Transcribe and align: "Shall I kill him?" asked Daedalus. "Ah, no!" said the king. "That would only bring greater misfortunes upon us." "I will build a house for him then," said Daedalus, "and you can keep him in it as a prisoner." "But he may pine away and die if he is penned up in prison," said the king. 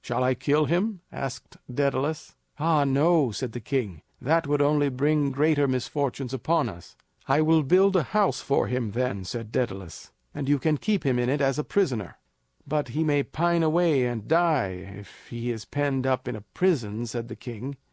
"Shall 0.00 0.22
I 0.22 0.34
kill 0.34 0.66
him?" 0.66 1.00
asked 1.10 1.56
Daedalus. 1.68 2.36
"Ah, 2.56 2.84
no!" 2.84 3.32
said 3.32 3.50
the 3.50 3.58
king. 3.58 4.02
"That 4.22 4.46
would 4.46 4.62
only 4.62 4.88
bring 4.88 5.32
greater 5.32 5.66
misfortunes 5.66 6.32
upon 6.32 6.68
us." 6.68 6.94
"I 7.26 7.40
will 7.40 7.64
build 7.64 7.96
a 7.96 8.04
house 8.04 8.40
for 8.40 8.68
him 8.68 8.92
then," 8.92 9.24
said 9.24 9.50
Daedalus, 9.50 10.12
"and 10.32 10.48
you 10.48 10.60
can 10.60 10.78
keep 10.78 11.04
him 11.04 11.18
in 11.18 11.28
it 11.28 11.40
as 11.40 11.58
a 11.58 11.64
prisoner." 11.64 12.14
"But 12.64 12.90
he 12.90 13.02
may 13.02 13.24
pine 13.24 13.64
away 13.64 14.06
and 14.06 14.28
die 14.28 14.98
if 15.00 15.26
he 15.30 15.50
is 15.50 15.64
penned 15.64 16.06
up 16.06 16.28
in 16.28 16.40
prison," 16.54 17.04
said 17.06 17.26
the 17.26 17.34
king. 17.34 17.76